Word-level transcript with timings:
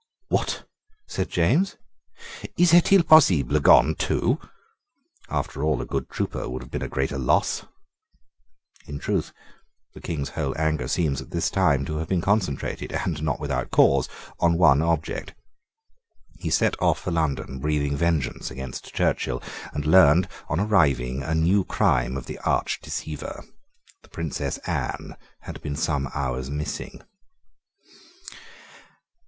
"What!" 0.29 0.65
said 1.07 1.29
James, 1.29 1.77
"is 2.57 2.73
Est 2.73 2.91
il 2.91 3.03
possible 3.03 3.59
gone 3.59 3.93
too? 3.93 4.39
After 5.29 5.63
all, 5.63 5.79
a 5.79 5.85
good 5.85 6.09
trooper 6.09 6.49
would 6.49 6.63
have 6.63 6.71
been 6.71 6.81
a 6.81 6.87
greater 6.89 7.19
loss." 7.19 7.67
In 8.87 8.97
truth 8.97 9.31
the 9.93 10.01
King's 10.01 10.29
whole 10.29 10.57
anger 10.59 10.87
seems, 10.87 11.21
at 11.21 11.29
this 11.29 11.51
time, 11.51 11.85
to 11.85 11.97
have 11.97 12.07
been 12.07 12.19
concentrated, 12.19 12.91
and 12.91 13.21
not 13.21 13.39
without 13.39 13.69
cause, 13.69 14.09
on 14.39 14.57
one 14.57 14.81
object. 14.81 15.35
He 16.39 16.49
set 16.49 16.73
off 16.81 16.99
for 17.01 17.11
London, 17.11 17.59
breathing 17.59 17.95
vengeance 17.95 18.49
against 18.49 18.95
Churchill, 18.95 19.43
and 19.71 19.85
learned, 19.85 20.27
on 20.49 20.59
arriving, 20.59 21.21
a 21.21 21.35
new 21.35 21.63
crime 21.63 22.17
of 22.17 22.25
the 22.25 22.39
arch 22.39 22.79
deceiver. 22.81 23.43
The 24.01 24.09
Princess 24.09 24.57
Anne 24.65 25.15
had 25.41 25.61
been 25.61 25.75
some 25.75 26.09
hours 26.15 26.49
missing. 26.49 27.03